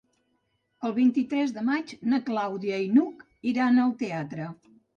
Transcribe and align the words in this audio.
El 0.89 0.95
vint-i-tres 0.95 1.53
de 1.59 1.65
maig 1.67 1.93
na 2.15 2.21
Clàudia 2.31 2.81
i 2.89 2.89
n'Hug 2.97 3.25
iran 3.55 3.81
al 3.87 3.95
teatre. 4.05 4.53